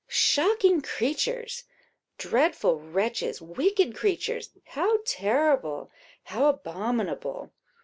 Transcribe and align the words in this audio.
"Shocking 0.07 0.81
creatures!" 0.81 1.65
"Dreadful 2.17 2.79
wretches!" 2.79 3.39
"Wicked 3.39 3.93
creatures!" 3.95 4.49
"How 4.69 4.97
terrible!" 5.05 5.91
"How 6.23 6.49
abominable!" 6.49 7.51